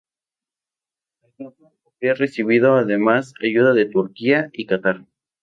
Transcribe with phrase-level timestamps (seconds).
[1.21, 5.05] El grupo habría recibido además ayuda de Turquía y Catar.